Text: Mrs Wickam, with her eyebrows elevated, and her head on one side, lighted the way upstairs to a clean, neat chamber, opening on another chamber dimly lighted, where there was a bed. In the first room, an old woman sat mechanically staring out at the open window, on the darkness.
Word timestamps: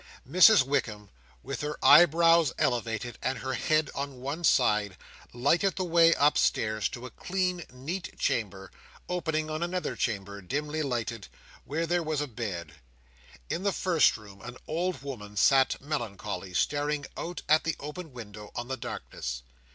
Mrs 0.27 0.63
Wickam, 0.63 1.11
with 1.43 1.61
her 1.61 1.77
eyebrows 1.85 2.53
elevated, 2.57 3.19
and 3.21 3.37
her 3.37 3.53
head 3.53 3.91
on 3.93 4.19
one 4.19 4.43
side, 4.43 4.97
lighted 5.31 5.75
the 5.75 5.83
way 5.85 6.15
upstairs 6.17 6.89
to 6.89 7.05
a 7.05 7.11
clean, 7.11 7.63
neat 7.71 8.17
chamber, 8.17 8.71
opening 9.07 9.51
on 9.51 9.61
another 9.61 9.95
chamber 9.95 10.41
dimly 10.41 10.81
lighted, 10.81 11.27
where 11.65 11.85
there 11.85 12.01
was 12.01 12.19
a 12.19 12.25
bed. 12.25 12.73
In 13.47 13.61
the 13.61 13.71
first 13.71 14.17
room, 14.17 14.41
an 14.41 14.57
old 14.65 15.03
woman 15.03 15.37
sat 15.37 15.79
mechanically 15.79 16.55
staring 16.55 17.05
out 17.15 17.43
at 17.47 17.63
the 17.63 17.75
open 17.79 18.11
window, 18.11 18.49
on 18.55 18.69
the 18.69 18.77
darkness. 18.77 19.43